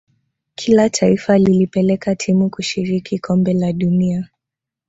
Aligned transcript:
kila 0.55 0.89
taifa 0.89 1.37
lilipeleka 1.37 2.15
timu 2.15 2.49
kushiriki 2.49 3.19
kombe 3.19 3.53
la 3.53 3.73
dunia 3.73 4.29